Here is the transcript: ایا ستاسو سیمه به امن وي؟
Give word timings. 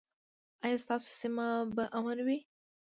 ایا 0.65 0.77
ستاسو 0.83 1.09
سیمه 1.21 1.47
به 1.75 1.83
امن 1.97 2.17
وي؟ 2.25 2.37